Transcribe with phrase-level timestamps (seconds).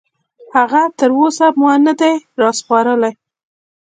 [0.55, 3.11] هغه تراوسه ماته نه دي راسپارلي.